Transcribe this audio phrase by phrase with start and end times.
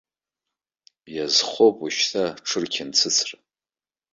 [1.15, 3.37] Иазхоуп уажәшьҭа аҽырқьанцыцра.